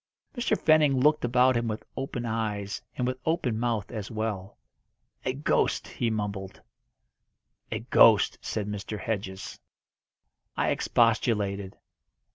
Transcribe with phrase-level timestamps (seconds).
[0.35, 0.57] Mr.
[0.59, 4.57] Fenning looked about him with open eyes, and with open mouth as well.
[5.25, 6.59] "A ghost!" he mumbled.
[7.71, 8.99] "A ghost!" said Mr.
[8.99, 9.59] Hedges.
[10.57, 11.75] I expostulated.